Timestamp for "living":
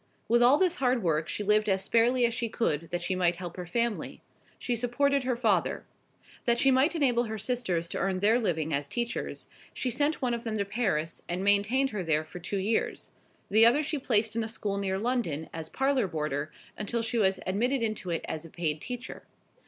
8.41-8.73